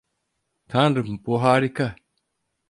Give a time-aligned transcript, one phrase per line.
[0.67, 1.95] Tanrım, bu harika.